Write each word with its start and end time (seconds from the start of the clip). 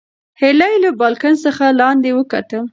هیلې 0.41 0.71
له 0.83 0.91
بالکن 0.99 1.33
څخه 1.45 1.65
لاندې 1.79 2.09
وکتل. 2.17 2.63